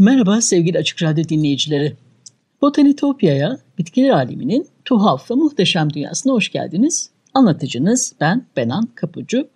[0.00, 1.96] Merhaba sevgili Açık Radyo dinleyicileri.
[2.62, 7.10] Botanitopya'ya, bitkiler aleminin tuhaf ve muhteşem dünyasına hoş geldiniz.
[7.34, 9.48] Anlatıcınız ben Benan Kapucu.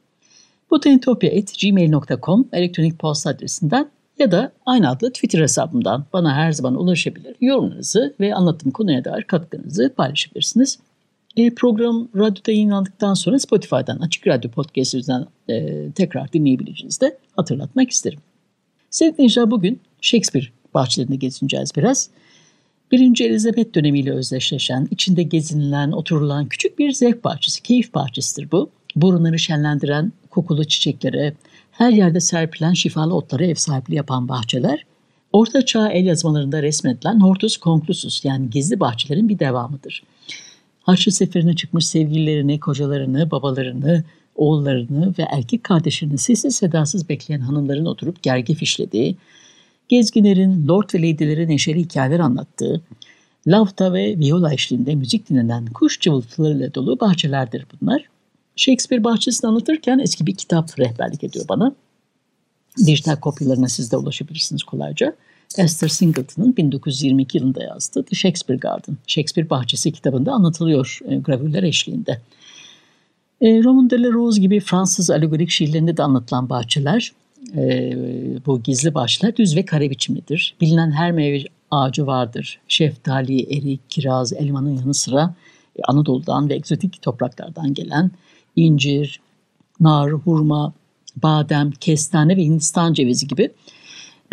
[0.70, 7.36] botanitopya.gmail.com elektronik posta adresinden ya da aynı adlı Twitter hesabımdan bana her zaman ulaşabilir.
[7.40, 10.78] Yorumlarınızı ve anlattığım konuya dair katkınızı paylaşabilirsiniz.
[11.36, 17.90] E, program radyoda yayınlandıktan sonra Spotify'dan Açık Radyo Podcast yüzünden e, tekrar dinleyebileceğinizi de hatırlatmak
[17.90, 18.20] isterim.
[18.90, 22.08] Sevgili dinleyiciler bugün Shakespeare bahçelerinde gezineceğiz biraz.
[22.92, 28.70] Birinci Elizabeth dönemiyle özdeşleşen, içinde gezinilen, oturulan küçük bir zevk bahçesi, keyif bahçesidir bu.
[28.96, 31.34] Burunları şenlendiren kokulu çiçeklere,
[31.72, 34.86] her yerde serpilen şifalı otlara ev sahipliği yapan bahçeler,
[35.32, 40.02] Orta Çağ el yazmalarında resmedilen Hortus Conclusus yani gizli bahçelerin bir devamıdır.
[40.82, 44.04] Haçlı seferine çıkmış sevgililerini, kocalarını, babalarını,
[44.36, 49.16] oğullarını ve erkek kardeşlerini sessiz sedasız bekleyen hanımların oturup gergi fişlediği,
[49.88, 52.80] gezginlerin, lord ve lady'lere neşeli hikayeler anlattığı,
[53.46, 58.08] lavta ve viola eşliğinde müzik dinlenen kuş cıvıltılarıyla dolu bahçelerdir bunlar.
[58.56, 61.72] Shakespeare bahçesini anlatırken eski bir kitap rehberlik ediyor bana.
[62.86, 65.14] Dijital kopyalarına siz de ulaşabilirsiniz kolayca.
[65.58, 72.20] Esther Singleton'ın 1922 yılında yazdığı The Shakespeare Garden, Shakespeare Bahçesi kitabında anlatılıyor e, gravürler eşliğinde.
[73.40, 77.12] E, Roman de la Rose gibi Fransız alegorik şiirlerinde de anlatılan bahçeler,
[77.56, 77.92] e,
[78.46, 80.56] bu gizli bahçeler düz ve kare biçimlidir.
[80.60, 82.60] Bilinen her meyve ağacı vardır.
[82.68, 85.34] Şeftali, erik, kiraz, elmanın yanı sıra
[85.76, 88.10] e, Anadolu'dan ve egzotik topraklardan gelen
[88.56, 89.20] incir,
[89.80, 90.72] nar, hurma,
[91.16, 93.50] badem, kestane ve Hindistan cevizi gibi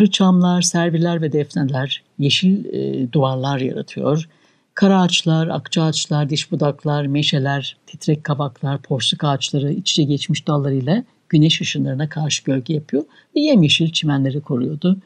[0.00, 4.28] rıçamlar, serviler ve defneler yeşil e, duvarlar yaratıyor.
[4.74, 11.04] Kara ağaçlar, akça ağaçlar, diş budaklar, meşeler, titrek kabaklar, porsluk ağaçları iç içe geçmiş dallarıyla
[11.32, 13.04] güneş ışınlarına karşı gölge yapıyor
[13.36, 14.98] ve yemyeşil çimenleri koruyordu.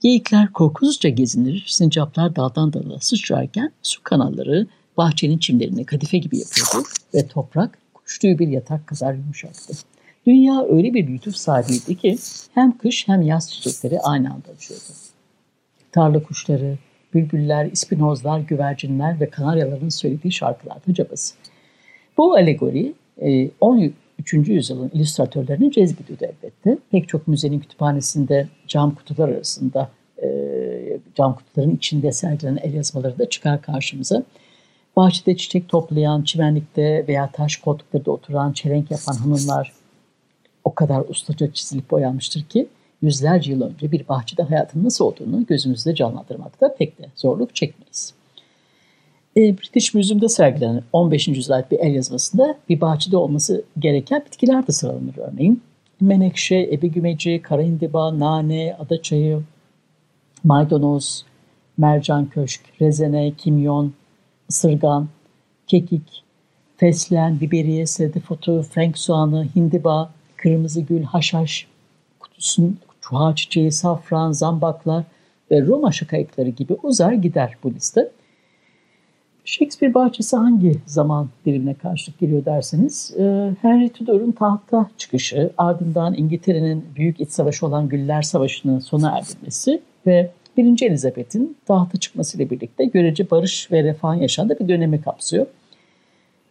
[0.00, 4.66] Geyikler korkusuzca gezinir, sincaplar daldan dala sıçrarken su kanalları
[4.96, 9.74] bahçenin çimlerini kadife gibi yapıyordu ve toprak kuştuğu bir yatak kadar yumuşaktı.
[10.26, 12.18] Dünya öyle bir lütuf sahibiydi ki
[12.54, 14.82] hem kış hem yaz çiçekleri aynı anda açıyordu.
[15.92, 16.78] Tarla kuşları,
[17.14, 21.34] bülbüller, ispinozlar, güvercinler ve kanaryaların söylediği şarkılarda cabası.
[22.18, 24.32] Bu alegori e, 10 3.
[24.32, 26.78] yüzyılın illüstratörlerini cezbediyordu elbette.
[26.90, 29.90] Pek çok müzenin kütüphanesinde cam kutular arasında
[30.22, 30.28] e,
[31.14, 34.22] cam kutuların içinde sergilenen el yazmaları da çıkar karşımıza.
[34.96, 39.72] Bahçede çiçek toplayan, çimenlikte veya taş koltuklarda oturan, çelenk yapan hanımlar
[40.64, 42.66] o kadar ustaca çizilip boyanmıştır ki
[43.02, 48.14] yüzlerce yıl önce bir bahçede hayatın nasıl olduğunu gözümüzde canlandırmakta pek de zorluk çekmeyiz.
[49.36, 51.28] E, British Museum'da sergilenen 15.
[51.28, 55.62] yüzyıl bir el yazmasında bir bahçede olması gereken bitkiler de sıralanır örneğin.
[56.00, 59.42] Menekşe, ebegümeci, karaindiba, nane, adaçayı,
[60.44, 61.24] maydanoz,
[61.78, 63.92] mercan köşk, rezene, kimyon,
[64.50, 65.08] ısırgan,
[65.66, 66.22] kekik,
[66.76, 71.66] fesleğen, biberiye, sedifotu, frank soğanı, hindiba, kırmızı gül, haşhaş,
[72.20, 75.04] kutusun, çuha çiçeği, safran, zambaklar
[75.50, 78.10] ve Roma şakayıkları gibi uzar gider bu liste.
[79.46, 86.84] Shakespeare bahçesi hangi zaman dilimine karşılık geliyor derseniz, e, Henry Tudor'un tahta çıkışı, ardından İngiltere'nin
[86.96, 90.86] büyük iç savaşı olan Güller Savaşı'nın sona erdirmesi ve 1.
[90.86, 95.46] Elizabeth'in tahta çıkmasıyla birlikte görece barış ve refah yaşandığı bir dönemi kapsıyor.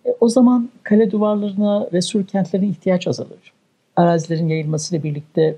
[0.05, 3.53] E, o zaman kale duvarlarına ve sur kentlerine ihtiyaç azalır.
[3.95, 5.55] Arazilerin yayılmasıyla birlikte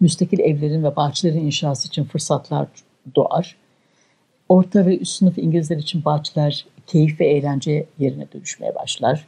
[0.00, 2.66] müstakil evlerin ve bahçelerin inşası için fırsatlar
[3.14, 3.56] doğar.
[4.48, 9.26] Orta ve üst sınıf İngilizler için bahçeler keyif ve eğlence yerine dönüşmeye başlar.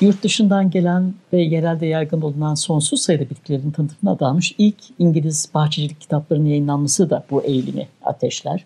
[0.00, 6.00] Yurt dışından gelen ve yerelde yaygın bulunan sonsuz sayıda bitkilerin tanıtımına adanmış ilk İngiliz bahçecilik
[6.00, 8.64] kitaplarının yayınlanması da bu eğilimi ateşler.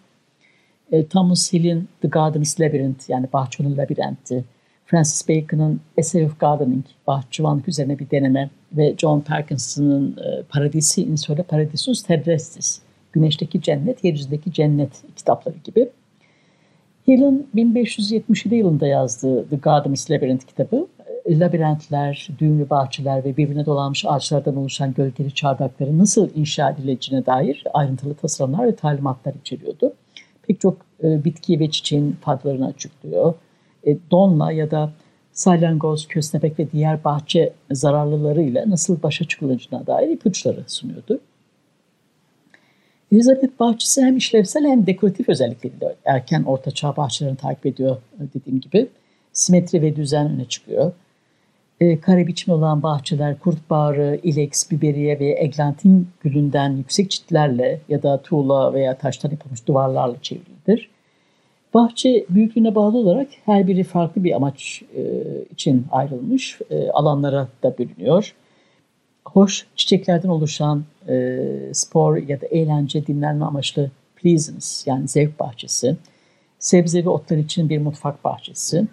[0.92, 4.44] E, Thomas Hill'in The Garden's Labyrinth yani Bahçenin Labirenti,
[4.86, 11.16] Francis Bacon'ın Essay of Gardening, bahçıvanlık üzerine bir deneme ve John Parkinson'ın e, Paradisi in
[11.16, 12.80] Sole Paradisus Terrestris,
[13.16, 15.88] Güneşteki Cennet, Yeryüzündeki Cennet kitapları gibi.
[17.08, 20.86] Hill'in 1577 yılında yazdığı The Garden's Labyrinth kitabı,
[21.24, 27.64] e, labirentler, düğümlü bahçeler ve birbirine dolanmış ağaçlardan oluşan gölgeli çardakların nasıl inşa edileceğine dair
[27.74, 29.92] ayrıntılı tasarımlar ve talimatlar içeriyordu.
[30.42, 33.34] Pek çok e, bitki ve çiçeğin faydalarını açıklıyor.
[33.86, 34.92] E, donla ya da
[35.32, 41.20] salyangoz, köstebek ve diğer bahçe zararlılarıyla nasıl başa çıkılacağına dair ipuçları sunuyordu.
[43.12, 47.96] Elizabeth bahçesi hem işlevsel hem dekoratif özellikleriyle erken ortaçağ bahçelerini takip ediyor
[48.34, 48.88] dediğim gibi.
[49.32, 50.92] Simetri ve düzen öne çıkıyor.
[51.80, 58.02] E, kare biçimli olan bahçeler kurt bağrı, ilex, biberiye ve eglantin gülünden yüksek çitlerle ya
[58.02, 60.90] da tuğla veya taştan yapılmış duvarlarla çevrilidir.
[61.74, 65.02] Bahçe büyüklüğüne bağlı olarak her biri farklı bir amaç e,
[65.52, 66.58] için ayrılmış.
[66.70, 68.34] E, alanlara da bölünüyor.
[69.32, 71.38] Hoş çiçeklerden oluşan e,
[71.72, 75.96] spor ya da eğlence, dinlenme amaçlı pleasance yani zevk bahçesi.
[76.58, 78.86] Sebze ve otlar için bir mutfak bahçesi.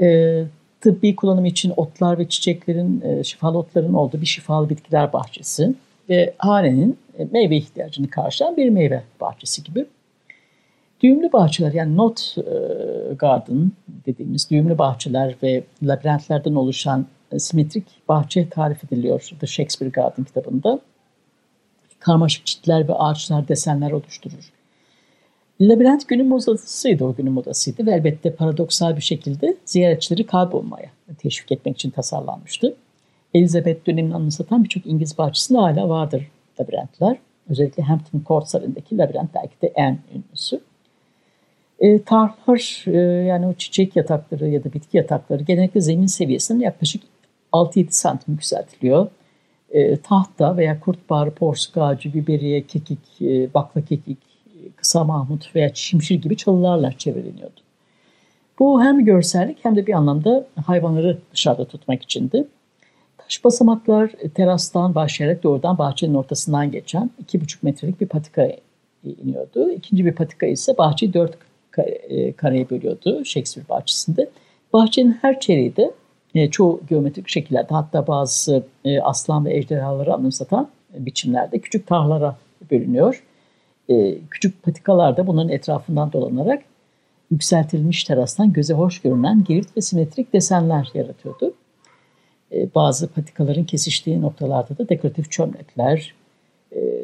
[0.00, 0.42] E,
[0.80, 5.74] tıbbi kullanım için otlar ve çiçeklerin, e, şifalı otların olduğu bir şifalı bitkiler bahçesi.
[6.08, 9.86] Ve hanenin e, meyve ihtiyacını karşılayan bir meyve bahçesi gibi.
[11.02, 13.72] Düğümlü bahçeler yani not e, garden
[14.06, 17.06] dediğimiz düğümlü bahçeler ve labirentlerden oluşan
[17.38, 20.80] simetrik bahçe tarif ediliyor The Shakespeare Garden kitabında.
[21.98, 24.52] Karmaşık çitler ve ağaçlar desenler oluşturur.
[25.60, 31.74] Labirent günün modasıydı, o günün modasıydı ve elbette paradoksal bir şekilde ziyaretçileri kaybolmaya teşvik etmek
[31.74, 32.74] için tasarlanmıştı.
[33.34, 36.30] Elizabeth dönemini anımsatan birçok İngiliz bahçesinde hala vardır
[36.60, 37.16] labirentler.
[37.50, 40.60] Özellikle Hampton Court sarayındaki labirent belki de en ünlüsü.
[41.80, 47.02] E, tarhlar e, yani o çiçek yatakları ya da bitki yatakları genellikle zemin seviyesinden yaklaşık
[47.52, 49.08] 6-7 santim yükseltiliyor.
[49.70, 54.18] E, tahta veya kurtbağrı, porsuk ağacı, biberiye, kekik, e, bakla kekik,
[54.76, 57.60] kısa mahmut veya şimşir gibi çalılarla çevreleniyordu.
[58.58, 62.48] Bu hem görsellik hem de bir anlamda hayvanları dışarıda tutmak içindi.
[63.18, 68.48] Taş basamaklar terastan başlayarak doğrudan bahçenin ortasından geçen 2,5 metrelik bir patika
[69.04, 69.70] iniyordu.
[69.70, 71.38] İkinci bir patika ise bahçeyi dört
[71.78, 74.30] e, kareye bölüyordu Shakespeare bahçesinde.
[74.72, 75.90] Bahçenin her çeyreği de
[76.34, 82.36] e, çoğu geometrik şekillerde hatta bazı e, aslan ve ejderhaları anımsatan biçimlerde küçük tahlara
[82.70, 83.24] bölünüyor.
[84.30, 86.62] Küçük patikalar da bunların etrafından dolanarak
[87.30, 91.54] yükseltilmiş terastan göze hoş görünen girift ve simetrik desenler yaratıyordu.
[92.74, 96.14] Bazı patikaların kesiştiği noktalarda da dekoratif çömlekler,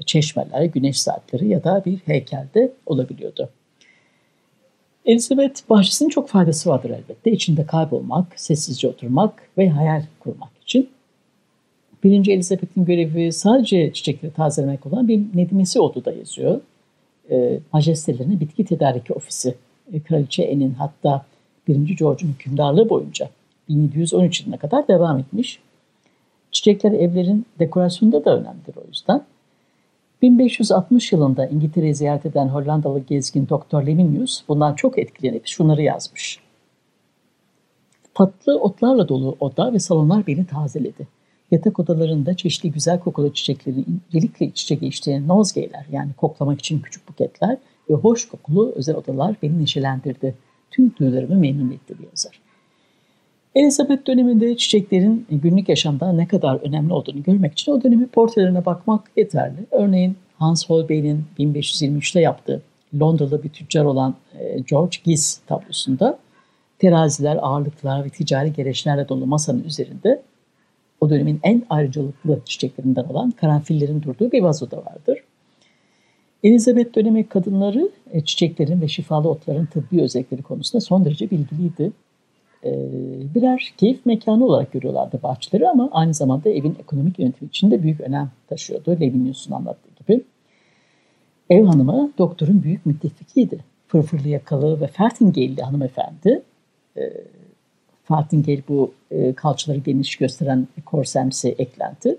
[0.06, 3.50] çeşmeler, güneş saatleri ya da bir heykelde olabiliyordu.
[5.06, 7.30] Elizabeth bahçesinin çok faydası vardır elbette.
[7.30, 10.88] İçinde kaybolmak, sessizce oturmak ve hayal kurmak için.
[12.04, 16.60] Birinci Elizabeth'in görevi sadece çiçekleri tazelemek olan bir Nedimesi da yazıyor.
[17.30, 19.54] E, majestelerine bitki tedariki ofisi.
[19.92, 21.24] E, Kraliçe Anne'in hatta
[21.68, 21.96] 1.
[21.96, 23.30] George'un hükümdarlığı boyunca
[23.68, 25.58] 1713 yılına kadar devam etmiş.
[26.50, 29.22] Çiçekler evlerin dekorasyonunda da önemlidir o yüzden.
[30.22, 33.86] 1560 yılında İngiltere'yi ziyaret eden Hollandalı gezgin Dr.
[33.86, 36.40] Leminius bundan çok etkilenip şunları yazmış.
[38.14, 41.08] Tatlı otlarla dolu oda ve salonlar beni tazeledi.
[41.50, 47.08] Yatak odalarında çeşitli güzel kokulu çiçeklerin incelikle iç içe geçtiği nozgeyler yani koklamak için küçük
[47.08, 47.58] buketler
[47.90, 50.34] ve hoş kokulu özel odalar beni neşelendirdi.
[50.70, 52.45] Tüm duyularımı memnun etti diyor yazar.
[53.56, 59.10] Elizabeth döneminde çiçeklerin günlük yaşamda ne kadar önemli olduğunu görmek için o dönemin portrelerine bakmak
[59.16, 59.66] yeterli.
[59.70, 62.62] Örneğin Hans Holbein'in 1523'te yaptığı
[63.00, 66.18] Londralı bir tüccar olan e, George Giz tablosunda
[66.78, 70.22] teraziler, ağırlıklar ve ticari gereçlerle dolu masanın üzerinde
[71.00, 75.18] o dönemin en ayrıcalıklı çiçeklerinden olan karanfillerin durduğu bir vazoda vardır.
[76.42, 81.92] Elizabeth dönemi kadınları e, çiçeklerin ve şifalı otların tıbbi özellikleri konusunda son derece bilgiliydi.
[82.64, 82.70] E,
[83.34, 88.00] birer keyif mekanı olarak görüyorlardı bahçeleri ama aynı zamanda evin ekonomik yönetimi için de büyük
[88.00, 88.96] önem taşıyordu.
[89.00, 90.24] Levinius'un anlattığı gibi.
[91.50, 93.58] Ev hanımı doktorun büyük müttefikiydi.
[93.88, 96.42] Fırfırlı yakalı ve Fertingale'li hanımefendi.
[96.96, 97.12] E,
[98.04, 102.18] Fertingale bu e, kalçaları geniş gösteren korsemsi eklenti.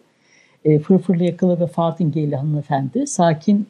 [0.84, 3.68] Fırfırlı yakalı ve Fertingale'li hanımefendi sakin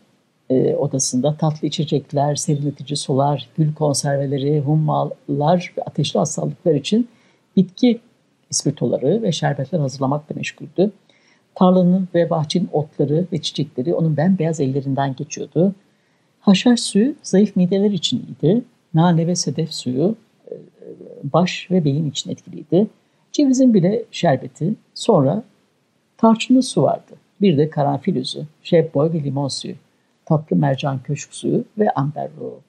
[0.50, 7.08] e, odasında tatlı içecekler, serinletici sular, gül konserveleri, hummalar ve ateşli hastalıklar için
[7.56, 8.00] bitki
[8.50, 10.92] ispirtoları ve şerbetler hazırlamakla meşguldü.
[11.56, 15.76] Tarlanın ve bahçenin otları ve çiçekleri onun bembeyaz ellerinden geçiyordu.
[16.40, 18.64] Haşhaş suyu zayıf mideler için iyiydi.
[18.94, 20.16] Nane ve sedef suyu
[20.52, 20.54] e,
[21.24, 22.88] baş ve beyin için etkiliydi.
[23.32, 25.44] Cevizin bile şerbeti, sonra
[26.18, 27.14] tarçınlı su vardı.
[27.42, 29.76] Bir de karanfil üzü, şebboy ve limon suyu.
[30.28, 32.62] Tatlı Mercan Köşk Suyu ve Amber Ruhu.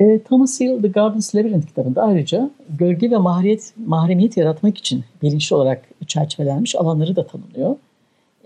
[0.00, 5.56] E, Thomas Hill The Garden's Labyrinth kitabında ayrıca gölge ve mahremiyet, mahremiyet yaratmak için bilinçli
[5.56, 7.76] olarak çerçevelenmiş alanları da tanımlıyor.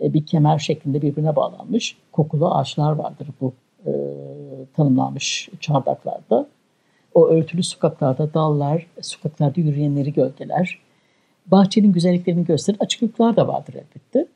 [0.03, 3.53] E, bir kemer şeklinde birbirine bağlanmış kokulu ağaçlar vardır bu
[3.87, 3.93] e,
[4.77, 6.49] tanımlanmış çardaklarda.
[7.15, 10.79] O örtülü sokaklarda dallar, sokaklarda yürüyenleri gölgeler,
[11.47, 14.27] bahçenin güzelliklerini gösteren açıklıklar da vardır elbette.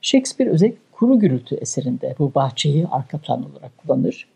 [0.00, 4.28] Shakespeare özellikle Kuru Gürültü eserinde bu bahçeyi arka plan olarak kullanır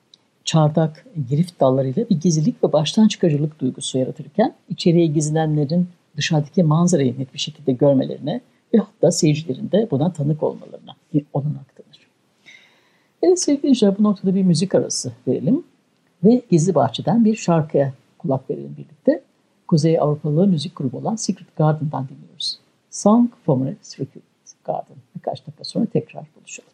[0.44, 7.34] çardak, girift dallarıyla bir gizlilik ve baştan çıkarıcılık duygusu yaratırken içeriye gizlenenlerin dışarıdaki manzarayı net
[7.34, 8.40] bir şekilde görmelerine
[8.74, 10.96] ve hatta seyircilerin de buna tanık olmalarına
[11.32, 12.06] olanak tanır.
[13.22, 15.64] Evet sevgili dinleyiciler bu noktada bir müzik arası verelim
[16.24, 19.22] ve Gizli Bahçe'den bir şarkıya kulak verelim birlikte.
[19.68, 22.58] Kuzey Avrupalı müzik grubu olan Secret Garden'dan dinliyoruz.
[22.90, 24.22] Song from a Secret
[24.64, 25.01] Garden.
[25.22, 26.71] Birkaç dakika sonra tekrar buluşalım.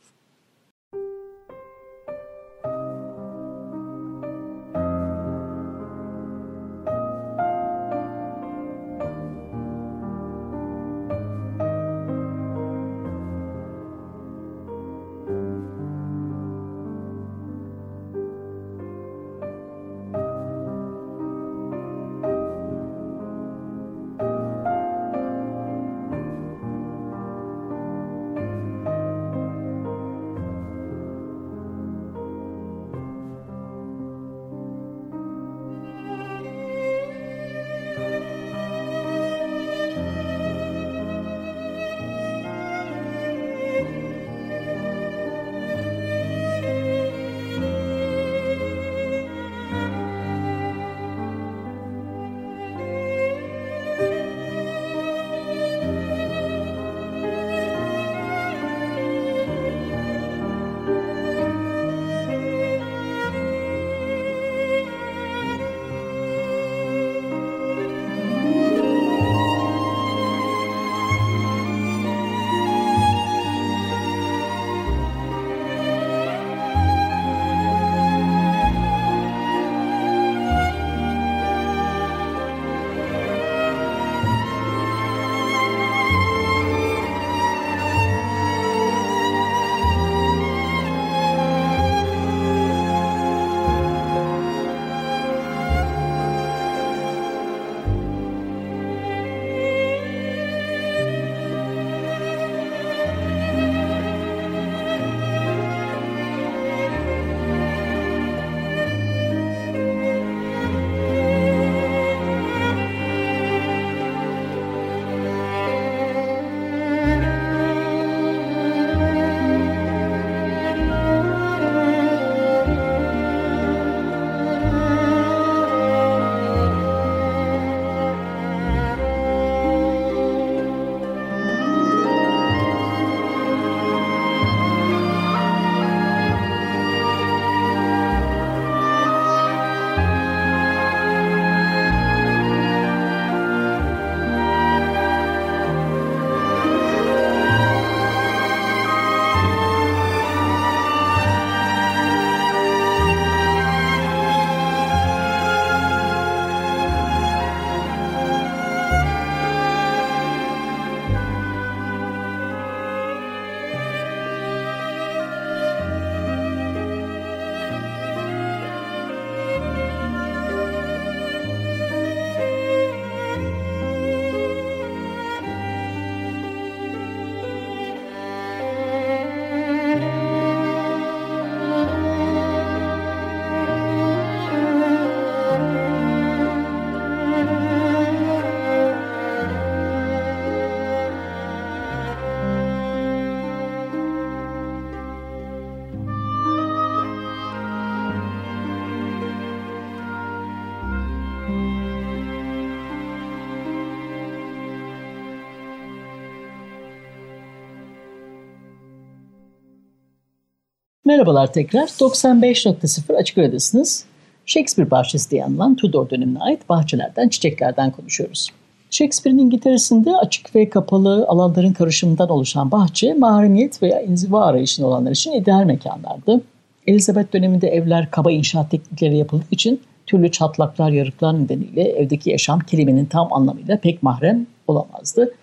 [211.09, 211.87] Merhabalar tekrar.
[211.87, 214.05] 95.0 Açık Radyo'dasınız.
[214.47, 218.49] Shakespeare bahçesi diye anılan Tudor dönemine ait bahçelerden, çiçeklerden konuşuyoruz.
[218.91, 225.33] Shakespeare'in İngiltere'sinde açık ve kapalı alanların karışımından oluşan bahçe, mahremiyet veya inziva arayışında olanlar için
[225.33, 226.41] ideal mekanlardı.
[226.87, 233.07] Elizabeth döneminde evler kaba inşaat teknikleri yapıldığı için türlü çatlaklar, yarıklar nedeniyle evdeki yaşam kelimenin
[233.07, 235.35] tam anlamıyla pek mahrem olamazdı.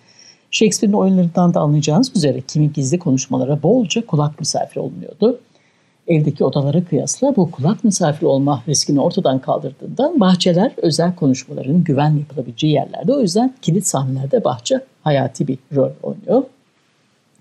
[0.50, 5.40] Shakespeare'in oyunlarından da anlayacağınız üzere kimin gizli konuşmalara bolca kulak misafir olunuyordu.
[6.08, 12.72] Evdeki odalara kıyasla bu kulak misafir olma riskini ortadan kaldırdığından bahçeler özel konuşmaların güvenli yapılabileceği
[12.72, 13.12] yerlerde.
[13.12, 16.42] O yüzden kilit sahnelerde bahçe hayati bir rol oynuyor.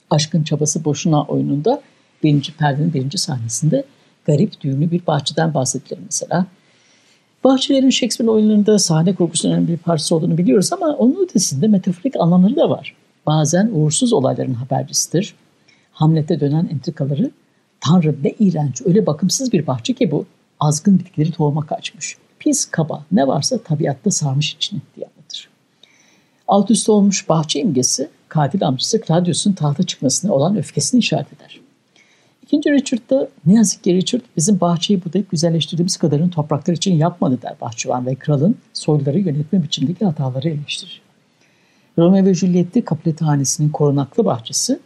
[0.10, 1.82] Aşkın Çabası Boşuna oyununda
[2.24, 3.84] birinci perdenin birinci sahnesinde
[4.26, 6.46] garip düğümlü bir bahçeden bahsedilir mesela.
[7.44, 12.70] Bahçelerin Shakespeare oyunlarında sahne kurgusunun bir parçası olduğunu biliyoruz ama onun ötesinde metaforik anlamları da
[12.70, 12.96] var.
[13.26, 15.36] Bazen uğursuz olayların habercisidir.
[15.92, 17.32] Hamlet'e dönen entrikaları
[17.86, 20.26] Tanrı ne iğrenç, öyle bakımsız bir bahçe ki bu.
[20.60, 22.18] Azgın bitkileri tohuma kaçmış.
[22.40, 25.50] Pis, kaba, ne varsa tabiatta sarmış içini diye anlatır.
[26.48, 31.60] Alt üst olmuş bahçe imgesi, katil amcası Claudius'un tahta çıkmasına olan öfkesini işaret eder.
[32.44, 37.56] İkinci Richard'da ne yazık ki Richard bizim bahçeyi budayıp güzelleştirdiğimiz kadarını topraklar için yapmadı der
[37.62, 41.02] bahçıvan ve kralın soyları yönetme biçimindeki hataları eleştirir.
[41.98, 44.80] Romeo ve Juliet'te Kapuletahanesi'nin korunaklı bahçesi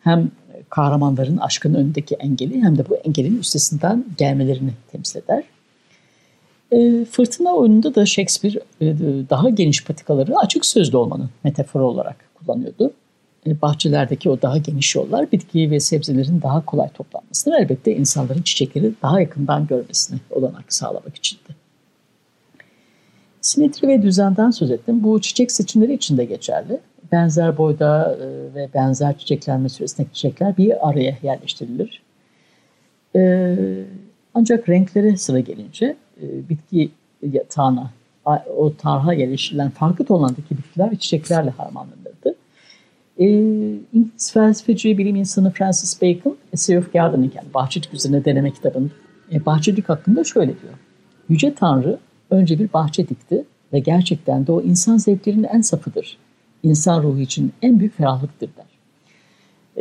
[0.00, 0.30] hem
[0.70, 5.44] kahramanların aşkının önündeki engeli hem de bu engelin üstesinden gelmelerini temsil eder.
[6.72, 8.86] E, fırtına oyununda da Shakespeare e,
[9.30, 12.92] daha geniş patikaları açık sözlü olmanın metaforu olarak kullanıyordu.
[13.46, 18.92] E, bahçelerdeki o daha geniş yollar bitki ve sebzelerin daha kolay toplanmasını elbette insanların çiçekleri
[19.02, 21.56] daha yakından görmesini olanak sağlamak içindi.
[23.40, 25.02] Simetri ve düzenden söz ettim.
[25.02, 26.80] Bu çiçek seçimleri için de geçerli
[27.12, 32.02] benzer boyda e, ve benzer çiçeklenme süresindeki çiçekler bir araya yerleştirilir.
[33.16, 33.54] E,
[34.34, 36.90] ancak renklere sıra gelince e, bitki
[37.32, 37.90] yatağına,
[38.56, 42.34] o tarha yerleştirilen farklı tonlardaki bitkiler ve çiçeklerle harmanlanırdı.
[43.92, 48.90] İngiliz felsefeci, bilim insanı Francis Bacon, Essay of Gardening yani bahçecilik üzerine deneme kitabında
[49.46, 50.72] bahçecilik hakkında şöyle diyor.
[51.28, 51.98] Yüce Tanrı
[52.30, 56.18] önce bir bahçe dikti ve gerçekten de o insan zevklerinin en safıdır
[56.66, 58.66] insan ruhu için en büyük ferahlıktır der.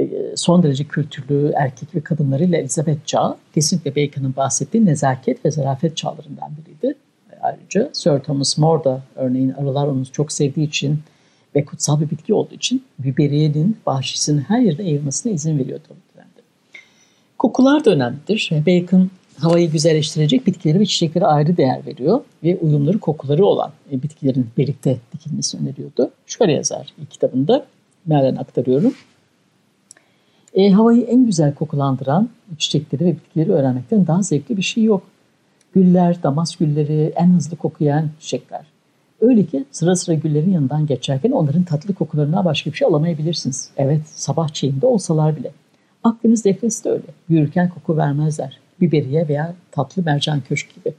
[0.03, 5.97] E, son derece kültürlü erkek ve kadınlarıyla Elizabeth çağı kesinlikle Bacon'ın bahsettiği nezaket ve zarafet
[5.97, 6.97] çağlarından biriydi.
[7.41, 10.99] Ayrıca Sir Thomas More da örneğin arılar onu çok sevdiği için
[11.55, 15.87] ve kutsal bir bitki olduğu için biberiyenin bahçesinin her yerde yayılmasına izin veriyordu.
[17.37, 18.49] Kokular da önemlidir.
[18.67, 24.47] Bacon havayı güzelleştirecek bitkileri ve çiçeklere ayrı değer veriyor ve uyumları kokuları olan e, bitkilerin
[24.57, 26.11] birlikte dikilmesi öneriyordu.
[26.25, 27.65] Şöyle yazar kitabında,
[28.05, 28.93] mealen aktarıyorum.
[30.53, 35.03] E, havayı en güzel kokulandıran çiçekleri ve bitkileri öğrenmekten daha zevkli bir şey yok.
[35.73, 38.65] Güller, damas gülleri, en hızlı kokuyan çiçekler.
[39.21, 43.69] Öyle ki sıra sıra güllerin yanından geçerken onların tatlı kokularına başka bir şey alamayabilirsiniz.
[43.77, 45.51] Evet, sabah çiğinde olsalar bile.
[46.03, 47.03] Akdeniz defnesi de öyle.
[47.29, 50.93] Yürürken koku vermezler biberiye veya tatlı mercan köşk gibi.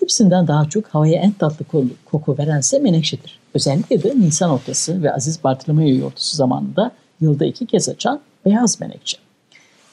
[0.00, 1.64] Hepsinden daha çok havaya en tatlı
[2.04, 3.38] koku verense menekşedir.
[3.54, 9.18] Özellikle de Nisan ortası ve Aziz Bartolomeo yortusu zamanında yılda iki kez açan beyaz menekşe.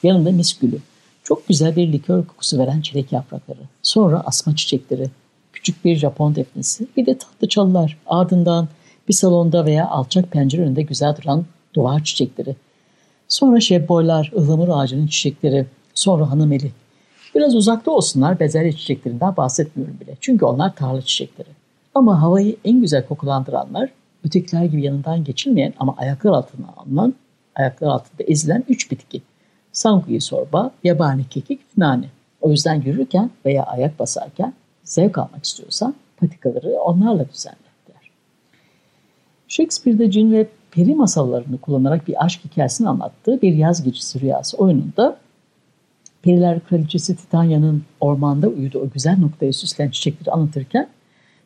[0.02, 0.78] Yanında mis gülü.
[1.24, 3.58] Çok güzel bir likör kokusu veren çilek yaprakları.
[3.82, 5.10] Sonra asma çiçekleri,
[5.52, 7.98] küçük bir Japon defnesi, bir de tatlı çalılar.
[8.06, 8.68] Ardından
[9.08, 12.56] bir salonda veya alçak pencere önünde güzel duran duvar çiçekleri.
[13.28, 16.72] Sonra şebboylar, ıhlamur ağacının çiçekleri, sonra hanımeli,
[17.36, 20.16] Biraz uzakta olsunlar bezelye çiçeklerinden bahsetmiyorum bile.
[20.20, 21.48] Çünkü onlar tarla çiçekleri.
[21.94, 23.90] Ama havayı en güzel kokulandıranlar
[24.24, 27.14] ötekiler gibi yanından geçilmeyen ama ayaklar altına alınan,
[27.54, 29.22] ayaklar altında ezilen üç bitki.
[29.72, 32.06] Sanguyi sorba, yabani kekik, nane.
[32.40, 34.52] O yüzden yürürken veya ayak basarken
[34.84, 37.56] zevk almak istiyorsan patikaları onlarla düzenle
[37.88, 38.10] der.
[39.48, 45.16] Shakespeare'de cin ve peri masallarını kullanarak bir aşk hikayesini anlattığı bir yaz gecesi rüyası oyununda
[46.26, 50.88] Periler Kraliçesi Titanya'nın ormanda uyuduğu o güzel noktayı süsleyen çiçekleri anlatırken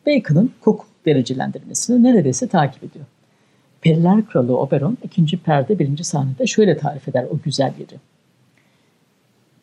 [0.07, 3.05] Bacon'ın koku derecelendirmesini neredeyse takip ediyor.
[3.81, 7.99] Periler Kralı Oberon ikinci perde birinci sahnede şöyle tarif eder o güzel yeri.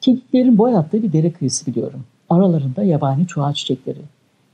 [0.01, 2.05] Kekiklerin boy attığı bir dere kıyısı biliyorum.
[2.31, 4.01] Aralarında yabani çuha çiçekleri.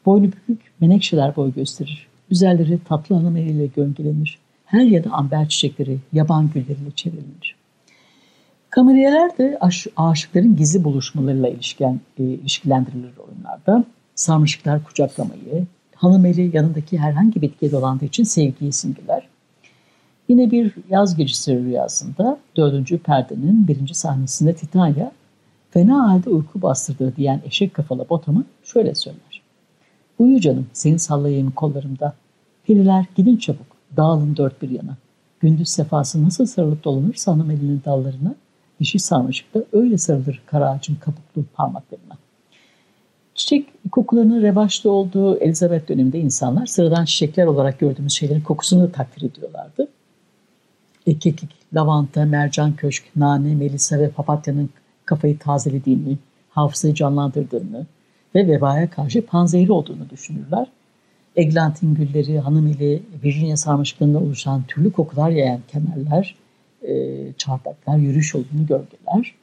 [0.07, 2.07] Boynu bükük menekşeler boy gösterir.
[2.31, 4.39] Üzerleri tatlı hanım eliyle gölgelenir.
[4.65, 7.64] Her yerde amber çiçekleri, yaban gülleriyle çevrilir.
[8.75, 13.85] Kameriyeler de aş, aşıkların gizli buluşmalarıyla ilişkilen, e, ilişkilendirilir oyunlarda.
[14.15, 19.29] Sarmışıklar kucaklamayı, hanımeli yanındaki herhangi bitkiye dolandığı için sevgiyi simgeler.
[20.29, 25.11] Yine bir yaz gecesi rüyasında dördüncü perdenin birinci sahnesinde Titania
[25.71, 29.43] fena halde uyku bastırdığı diyen eşek kafalı Botam'ı şöyle söyler.
[30.19, 32.15] Uyu canım seni sallayayım kollarımda.
[32.67, 34.97] Periler gidin çabuk dağılın dört bir yana.
[35.41, 38.35] Gündüz sefası nasıl sarılıp dolanırsa hanım elinin dallarına
[38.81, 42.17] dişi sarmaşıkta öyle sarılır kara ağacın kabuklu parmaklarına.
[43.35, 49.31] Çiçek kokularının revaçta olduğu Elizabeth döneminde insanlar sıradan çiçekler olarak gördüğümüz şeylerin kokusunu da takdir
[49.31, 49.89] ediyorlardı.
[51.05, 54.71] Kekik, lavanta, mercan köşk, nane, melisa ve papatyanın
[55.05, 56.19] kafayı tazelediğini,
[56.51, 57.87] hafızayı canlandırdığını
[58.35, 60.67] ve vebaya karşı panzehri olduğunu düşünürler.
[61.37, 66.35] Eglantin gülleri, hanımili, Virginia sarmaşıklarından oluşan türlü kokular yayan kemerler,
[66.89, 69.35] e, çardaklar, yürüyüş yolunu gölgeler.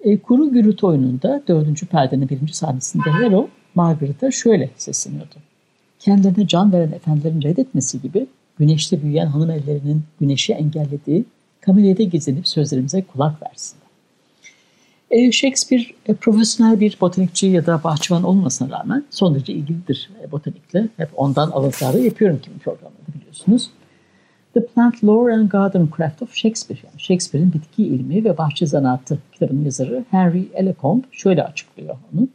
[0.00, 5.34] E, Kuru Gürültü oyununda dördüncü perdenin birinci sahnesinde Hero, Margaret'a şöyle sesleniyordu.
[5.98, 8.26] Kendilerine can veren efendilerin reddetmesi gibi
[8.58, 11.24] güneşte büyüyen hanım ellerinin güneşi engellediği
[11.60, 13.78] kamerada gizlenip sözlerimize kulak versin.
[15.10, 20.32] E, Shakespeare e, profesyonel bir botanikçi ya da bahçıvan olmasına rağmen son derece ilgilidir e,
[20.32, 20.88] botanikle.
[20.96, 23.70] Hep ondan alıntıları yapıyorum kimi programlarda biliyorsunuz.
[24.54, 29.18] The Plant Lore and Garden Craft of Shakespeare, yani Shakespeare'in bitki ilmi ve bahçe zanaatı
[29.32, 32.28] kitabının yazarı Henry Lecombe şöyle açıklıyor onu.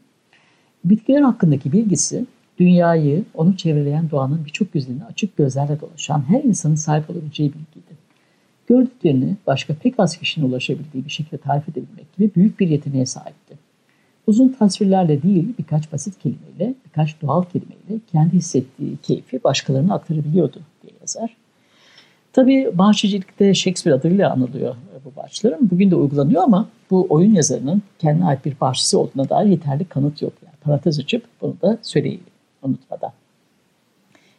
[0.85, 2.25] Bitkiler hakkındaki bilgisi,
[2.59, 7.97] dünyayı, onu çevreleyen doğanın birçok yüzlerini açık gözlerle dolaşan her insanın sahip olabileceği bilgiydi.
[8.67, 13.57] Gördüklerini başka pek az kişinin ulaşabildiği bir şekilde tarif edebilmek gibi büyük bir yeteneğe sahipti.
[14.27, 20.93] Uzun tasvirlerle değil, birkaç basit kelimeyle, birkaç doğal kelimeyle kendi hissettiği keyfi başkalarına aktarabiliyordu diye
[21.01, 21.37] yazar.
[22.33, 25.69] Tabii bahçecilikte Shakespeare adıyla anılıyor bu bahçelerin.
[25.71, 30.21] Bugün de uygulanıyor ama bu oyun yazarının kendine ait bir bahçesi olduğuna dair yeterli kanıt
[30.21, 30.33] yok.
[30.45, 32.21] Yani parantez açıp bunu da söyleyeyim
[32.63, 33.11] unutmadan.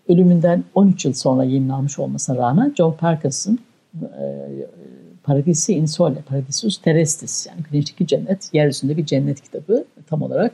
[0.09, 3.59] Ölümünden 13 yıl sonra yayınlanmış olmasına rağmen John Perkins'ın
[4.03, 4.49] e,
[5.23, 10.53] Paradisi in Sole, Paradisus Terrestris yani güneşteki cennet, yeryüzünde bir cennet kitabı tam olarak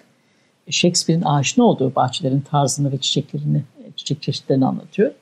[0.71, 3.63] Shakespeare'in aşina olduğu bahçelerin tarzını ve çiçeklerini,
[3.97, 5.13] çiçek çeşitlerini anlatıyor.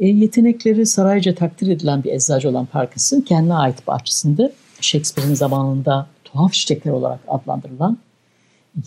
[0.00, 6.52] E, yetenekleri sarayca takdir edilen bir eczacı olan Parkinson kendine ait bahçesinde Shakespeare'in zamanında tuhaf
[6.52, 7.98] çiçekler olarak adlandırılan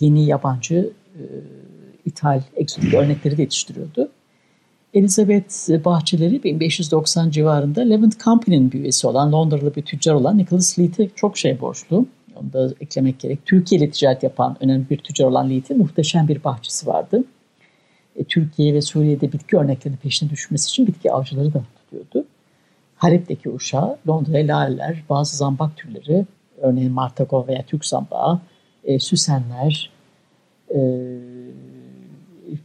[0.00, 1.22] yeni yabancı e,
[2.04, 4.08] ithal egzotik örnekleri de yetiştiriyordu.
[4.94, 11.08] Elizabeth bahçeleri 1590 civarında Levent Company'nin bir üyesi olan Londralı bir tüccar olan Nicholas Leith'e
[11.16, 12.06] çok şey borçlu.
[12.36, 13.38] Onu da eklemek gerek.
[13.46, 17.24] Türkiye ile ticaret yapan önemli bir tüccar olan Leith'in muhteşem bir bahçesi vardı.
[18.16, 22.28] E, Türkiye ve Suriye'de bitki örneklerinin peşine düşmesi için bitki avcıları da tutuyordu.
[22.96, 26.26] Halep'teki uşağı, Londra'ya laleler, bazı zambak türleri,
[26.60, 28.40] örneğin martago veya Türk zambağı,
[28.84, 29.90] e, süsenler,
[30.74, 30.78] e,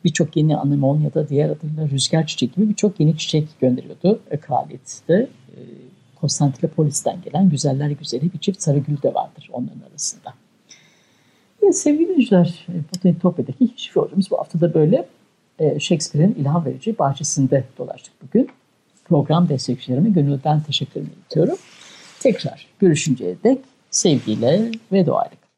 [0.06, 5.14] birçok yeni anemon ya da diğer adıyla rüzgar çiçeği gibi birçok yeni çiçek gönderiyordu kraliyette.
[5.14, 5.60] E,
[6.16, 10.34] Konstantinopolis'ten gelen güzeller güzeli bir çift sarıgül de vardır onların arasında.
[11.64, 15.06] Evet, sevgili dinleyiciler, Botanitopya'daki hiçbir yolcumuz bu hafta da böyle
[15.60, 18.50] e, Shakespeare'in ilham verici bahçesinde dolaştık bugün.
[19.06, 21.58] Program destekçilerime gönülden teşekkür ediyorum.
[22.20, 23.60] Tekrar görüşünceye dek
[23.92, 25.49] sevgiyle ve duayla